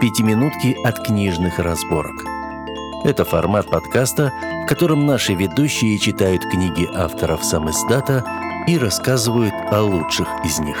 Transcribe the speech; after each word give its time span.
«Пятиминутки 0.00 0.76
от 0.84 1.04
книжных 1.04 1.58
разборок». 1.58 2.24
Это 3.04 3.24
формат 3.24 3.68
подкаста, 3.68 4.32
в 4.64 4.68
котором 4.68 5.06
наши 5.06 5.34
ведущие 5.34 5.98
читают 5.98 6.44
книги 6.44 6.88
авторов 6.94 7.44
сам 7.44 7.68
издата 7.68 8.24
и 8.68 8.78
рассказывают 8.78 9.54
о 9.72 9.82
лучших 9.82 10.28
из 10.44 10.60
них. 10.60 10.76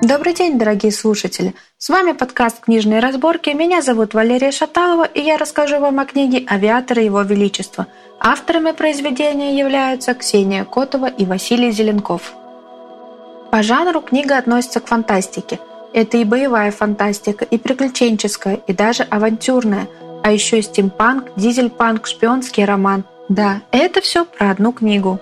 Добрый 0.00 0.32
день, 0.32 0.58
дорогие 0.58 0.92
слушатели! 0.92 1.56
С 1.76 1.88
вами 1.88 2.12
подкаст 2.12 2.60
«Книжные 2.60 3.00
разборки». 3.00 3.50
Меня 3.50 3.82
зовут 3.82 4.14
Валерия 4.14 4.52
Шаталова, 4.52 5.04
и 5.04 5.20
я 5.20 5.36
расскажу 5.36 5.80
вам 5.80 5.98
о 5.98 6.04
книге 6.04 6.44
«Авиаторы 6.48 7.02
Его 7.02 7.22
Величества». 7.22 7.88
Авторами 8.20 8.70
произведения 8.70 9.58
являются 9.58 10.14
Ксения 10.14 10.64
Котова 10.64 11.06
и 11.06 11.24
Василий 11.24 11.72
Зеленков. 11.72 12.32
По 13.50 13.62
жанру 13.64 14.00
книга 14.02 14.38
относится 14.38 14.78
к 14.78 14.86
фантастике. 14.86 15.58
Это 15.94 16.18
и 16.18 16.24
боевая 16.24 16.70
фантастика, 16.70 17.44
и 17.44 17.56
приключенческая, 17.56 18.56
и 18.66 18.72
даже 18.72 19.04
авантюрная, 19.04 19.88
а 20.22 20.32
еще 20.32 20.60
стимпанк, 20.60 21.30
дизельпанк, 21.36 22.06
шпионский 22.06 22.64
роман. 22.64 23.04
Да, 23.28 23.62
это 23.70 24.00
все 24.00 24.24
про 24.24 24.50
одну 24.50 24.72
книгу. 24.72 25.20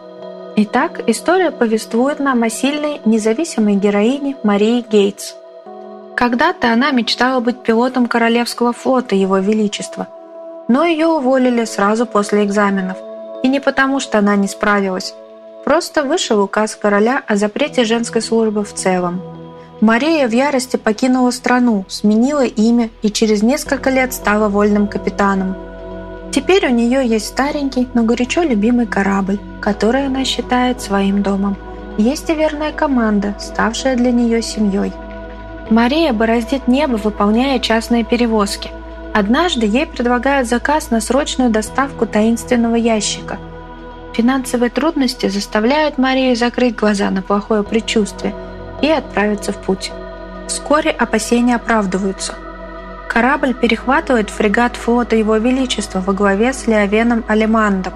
Итак, 0.56 1.02
история 1.06 1.50
повествует 1.50 2.18
нам 2.18 2.42
о 2.42 2.50
сильной, 2.50 3.00
независимой 3.04 3.76
героине 3.76 4.36
Марии 4.42 4.84
Гейтс. 4.90 5.34
Когда-то 6.16 6.72
она 6.72 6.90
мечтала 6.90 7.40
быть 7.40 7.62
пилотом 7.62 8.06
Королевского 8.06 8.72
флота 8.72 9.14
Его 9.14 9.38
Величества, 9.38 10.08
но 10.68 10.84
ее 10.84 11.06
уволили 11.06 11.64
сразу 11.64 12.06
после 12.06 12.44
экзаменов. 12.44 12.96
И 13.42 13.48
не 13.48 13.60
потому, 13.60 14.00
что 14.00 14.18
она 14.18 14.36
не 14.36 14.48
справилась, 14.48 15.14
Просто 15.64 16.02
вышел 16.02 16.40
указ 16.40 16.74
короля 16.74 17.22
о 17.26 17.36
запрете 17.36 17.84
женской 17.84 18.20
службы 18.20 18.64
в 18.64 18.74
целом. 18.74 19.22
Мария 19.82 20.28
в 20.28 20.32
ярости 20.32 20.76
покинула 20.76 21.32
страну, 21.32 21.84
сменила 21.88 22.44
имя 22.44 22.90
и 23.02 23.10
через 23.10 23.42
несколько 23.42 23.90
лет 23.90 24.12
стала 24.12 24.48
вольным 24.48 24.86
капитаном. 24.86 25.56
Теперь 26.30 26.68
у 26.68 26.70
нее 26.70 27.04
есть 27.04 27.26
старенький, 27.26 27.88
но 27.92 28.04
горячо 28.04 28.44
любимый 28.44 28.86
корабль, 28.86 29.40
который 29.60 30.06
она 30.06 30.24
считает 30.24 30.80
своим 30.80 31.24
домом. 31.24 31.56
Есть 31.98 32.30
и 32.30 32.34
верная 32.34 32.70
команда, 32.70 33.34
ставшая 33.40 33.96
для 33.96 34.12
нее 34.12 34.40
семьей. 34.40 34.92
Мария 35.68 36.12
бороздит 36.12 36.68
небо, 36.68 36.94
выполняя 36.94 37.58
частные 37.58 38.04
перевозки. 38.04 38.70
Однажды 39.12 39.66
ей 39.66 39.86
предлагают 39.86 40.48
заказ 40.48 40.92
на 40.92 41.00
срочную 41.00 41.50
доставку 41.50 42.06
таинственного 42.06 42.76
ящика– 42.76 43.36
Финансовые 44.14 44.68
трудности 44.68 45.28
заставляют 45.28 45.96
Марию 45.96 46.36
закрыть 46.36 46.76
глаза 46.76 47.10
на 47.10 47.22
плохое 47.22 47.62
предчувствие 47.62 48.34
и 48.82 48.90
отправиться 48.90 49.52
в 49.52 49.56
путь. 49.56 49.90
Вскоре 50.46 50.90
опасения 50.90 51.56
оправдываются. 51.56 52.34
Корабль 53.08 53.54
перехватывает 53.54 54.28
фрегат 54.28 54.76
флота 54.76 55.16
Его 55.16 55.36
Величества 55.36 56.00
во 56.00 56.12
главе 56.12 56.52
с 56.52 56.66
Леовеном 56.66 57.24
Алимандом. 57.28 57.94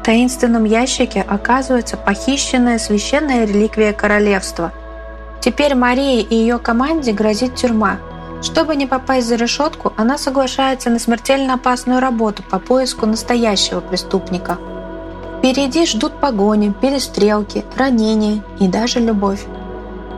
В 0.00 0.04
таинственном 0.04 0.64
ящике 0.64 1.22
оказывается 1.26 1.96
похищенная 1.96 2.78
священная 2.78 3.44
реликвия 3.44 3.92
королевства. 3.92 4.72
Теперь 5.40 5.74
Марии 5.74 6.20
и 6.22 6.34
ее 6.34 6.58
команде 6.58 7.12
грозит 7.12 7.56
тюрьма. 7.56 7.98
Чтобы 8.42 8.76
не 8.76 8.86
попасть 8.86 9.26
за 9.26 9.36
решетку, 9.36 9.92
она 9.96 10.18
соглашается 10.18 10.90
на 10.90 10.98
смертельно 10.98 11.54
опасную 11.54 12.00
работу 12.00 12.42
по 12.42 12.58
поиску 12.58 13.06
настоящего 13.06 13.80
преступника– 13.80 14.58
Впереди 15.44 15.84
ждут 15.84 16.14
погони, 16.20 16.72
перестрелки, 16.80 17.66
ранения 17.76 18.42
и 18.60 18.66
даже 18.66 18.98
любовь. 18.98 19.44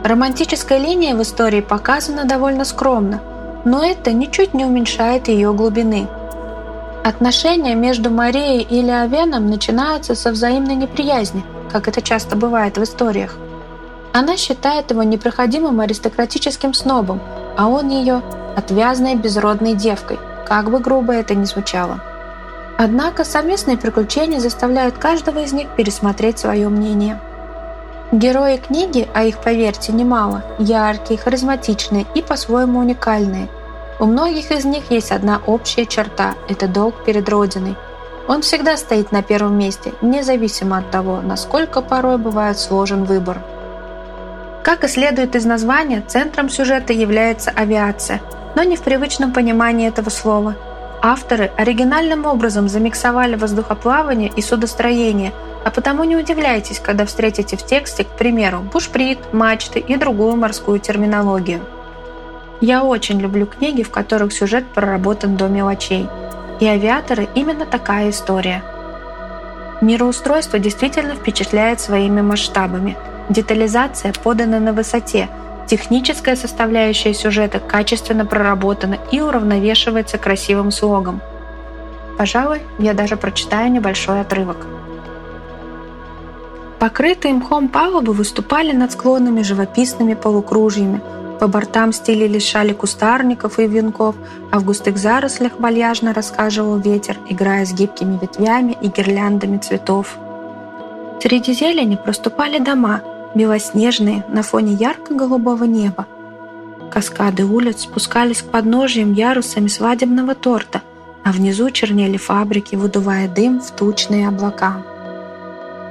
Романтическая 0.07 0.79
линия 0.79 1.17
в 1.17 1.23
истории 1.23 1.61
показана 1.61 2.27
довольно 2.27 2.65
скромно, 2.65 3.21
но 3.65 3.85
это 3.85 4.13
ничуть 4.13 4.55
не 4.55 4.65
уменьшает 4.65 5.27
ее 5.27 5.53
глубины. 5.53 6.07
Отношения 7.03 7.75
между 7.75 8.09
Марией 8.09 8.63
и 8.63 8.83
Леовеном 8.83 9.51
начинаются 9.51 10.15
со 10.15 10.31
взаимной 10.31 10.77
неприязни, 10.77 11.45
как 11.73 11.89
это 11.89 12.03
часто 12.03 12.37
бывает 12.37 12.79
в 12.79 12.85
историях. 12.85 13.37
Она 14.13 14.37
считает 14.37 14.93
его 14.93 15.03
непроходимым 15.03 15.81
аристократическим 15.81 16.73
снобом, 16.73 17.21
а 17.57 17.67
он 17.67 17.89
ее 17.89 18.23
отвязной 18.55 19.17
безродной 19.17 19.75
девкой, 19.75 20.21
как 20.47 20.71
бы 20.71 20.79
грубо 20.79 21.15
это 21.15 21.35
ни 21.35 21.47
звучало. 21.47 22.01
Однако 22.79 23.25
совместные 23.25 23.77
приключения 23.77 24.39
заставляют 24.39 24.99
каждого 24.99 25.41
из 25.41 25.53
них 25.53 25.67
пересмотреть 25.77 26.39
свое 26.39 26.69
мнение. 26.69 27.19
Герои 28.13 28.57
книги, 28.59 29.09
а 29.15 29.25
их, 29.25 29.39
поверьте, 29.39 29.93
немало, 29.93 30.45
яркие, 30.59 31.19
харизматичные 31.19 32.07
и 32.15 32.23
по-своему 32.23 32.79
уникальные. 32.79 33.49
У 33.99 34.05
многих 34.05 34.53
из 34.53 34.65
них 34.65 34.91
есть 34.91 35.11
одна 35.11 35.41
общая 35.47 35.87
черта– 35.87 36.35
это 36.49 36.69
долг 36.69 37.05
перед 37.05 37.29
Родиной. 37.29 37.75
Он 38.29 38.43
всегда 38.43 38.77
стоит 38.77 39.11
на 39.11 39.23
первом 39.23 39.59
месте, 39.59 39.93
независимо 40.03 40.79
от 40.79 40.91
того, 40.91 41.21
насколько 41.21 41.81
порой 41.83 42.19
бывает 42.19 42.59
сложен 42.59 43.05
выбор. 43.05 43.41
Как 44.63 44.85
и 44.85 44.89
следует 44.89 45.35
из 45.35 45.45
названия, 45.45 46.03
центром 46.07 46.49
сюжета 46.49 46.93
является 46.93 47.51
авиация, 47.51 48.21
но 48.55 48.63
не 48.63 48.77
в 48.77 48.83
привычном 48.83 49.33
понимании 49.33 49.89
этого 49.89 50.11
слова– 50.11 50.57
Авторы 51.03 51.53
оригинальным 51.57 52.27
образом 52.27 52.69
замиксовали 52.69 53.37
воздухоплавание 53.37 54.29
и 54.35 54.43
судостроение, 54.43 55.33
а 55.67 55.71
потому 55.73 56.05
не 56.05 56.17
удивляйтесь, 56.17 56.79
когда 56.79 57.05
встретите 57.05 57.57
в 57.57 57.67
тексте, 57.67 58.05
к 58.05 58.11
примеру, 58.11 58.61
бушприт, 58.61 59.19
мачты 59.33 59.81
и 59.81 59.97
другую 59.97 60.37
морскую 60.37 60.79
терминологию. 60.79 61.61
Я 62.61 62.85
очень 62.85 63.21
люблю 63.21 63.47
книги, 63.47 63.83
в 63.83 63.91
которых 63.91 64.33
сюжет 64.33 64.65
проработан 64.69 65.37
до 65.37 65.49
мелочей. 65.49 66.07
И 66.61 66.67
«Авиаторы» 66.69 67.27
именно 67.35 67.67
такая 67.67 68.11
история. 68.11 68.63
Мироустройство 69.81 70.61
действительно 70.61 71.17
впечатляет 71.17 71.81
своими 71.81 72.21
масштабами. 72.21 72.97
Детализация 73.29 74.13
подана 74.13 74.61
на 74.61 74.73
высоте– 74.73 75.29
Техническая 75.67 76.37
составляющая 76.37 77.13
сюжета 77.13 77.59
качественно 77.59 78.25
проработана 78.25 78.99
и 79.11 79.21
уравновешивается 79.21 80.17
красивым 80.17 80.71
слогом. 80.71 81.21
Пожалуй, 82.17 82.61
я 82.79 82.95
даже 82.95 83.17
прочитаю 83.17 83.73
небольшой 83.73 84.21
отрывок. 84.21 84.59
Покрытые 86.79 87.35
мхом 87.35 87.69
палубы 87.69 88.13
выступали 88.13 88.73
над 88.73 88.93
склонами 88.93 89.43
живописными 89.43 90.15
полукружьями, 90.15 91.01
по 91.41 91.49
бортам 91.49 91.93
стелились 91.93 92.47
шали 92.47 92.73
кустарников 92.73 93.59
и 93.59 93.67
венков, 93.67 94.15
а 94.51 94.59
в 94.59 94.65
густых 94.65 94.97
зарослях 94.97 95.53
вальяжно 95.59 96.15
рассказывал 96.15 96.79
ветер, 96.79 97.19
играя 97.29 97.67
с 97.67 97.73
гибкими 97.73 98.19
ветвями 98.21 98.77
и 98.81 98.89
гирляндами 98.89 99.59
цветов. 99.59 100.17
Среди 101.21 101.53
зелени 101.53 101.97
проступали 101.97 102.59
дома– 102.59 103.03
белоснежные 103.35 104.25
на 104.29 104.43
фоне 104.43 104.73
ярко-голубого 104.73 105.65
неба. 105.65 106.07
Каскады 106.91 107.45
улиц 107.45 107.83
спускались 107.83 108.43
к 108.43 108.47
подножьям 108.47 109.13
ярусами 109.13 109.69
свадебного 109.69 110.35
торта, 110.35 110.81
а 111.23 111.33
внизу 111.33 111.71
чернели 111.71 112.17
фабрики, 112.17 112.77
выдувая 112.77 113.29
дым 113.29 113.61
в 113.61 113.71
тучные 113.73 114.29
облака. 114.29 114.83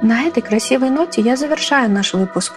На 0.02 0.22
этой 0.24 0.42
красивой 0.42 0.90
ноте 0.90 1.20
я 1.20 1.36
завершаю 1.36 1.90
наш 1.90 2.14
выпуск. 2.14 2.52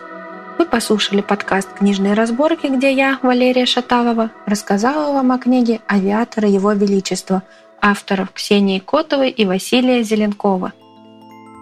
Вы 0.57 0.65
послушали 0.65 1.21
подкаст 1.21 1.69
«Книжные 1.73 2.13
разборки», 2.13 2.67
где 2.67 2.91
я, 2.91 3.17
Валерия 3.21 3.65
Шаталова, 3.65 4.29
рассказала 4.45 5.13
вам 5.13 5.31
о 5.31 5.37
книге 5.37 5.79
«Авиатора 5.87 6.49
Его 6.49 6.73
Величества» 6.73 7.43
авторов 7.81 8.31
Ксении 8.33 8.79
Котовой 8.79 9.29
и 9.29 9.45
Василия 9.45 10.03
Зеленкова. 10.03 10.73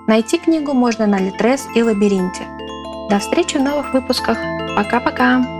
Найти 0.07 0.39
книгу 0.39 0.73
можно 0.73 1.05
на 1.05 1.19
Литрес 1.19 1.67
и 1.75 1.83
Лабиринте– 1.83 2.43
до 3.09 3.19
встречи 3.19 3.57
в 3.57 3.61
новых 3.61 3.93
выпусках. 3.93 4.37
Пока-пока! 4.75 5.56